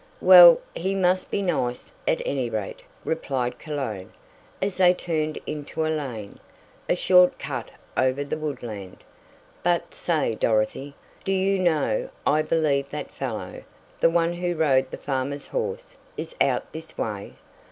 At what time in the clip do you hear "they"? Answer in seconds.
4.77-4.95